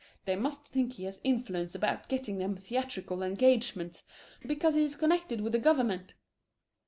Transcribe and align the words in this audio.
They 0.25 0.35
must 0.35 0.65
think 0.67 0.93
he 0.93 1.03
has 1.03 1.21
influence 1.23 1.75
about 1.75 2.09
getting 2.09 2.39
them 2.39 2.55
theatrical 2.55 3.21
engagements, 3.21 4.01
because 4.43 4.73
he 4.73 4.81
is 4.83 4.95
connected 4.95 5.41
with 5.41 5.51
the 5.53 5.59
government. 5.59 6.15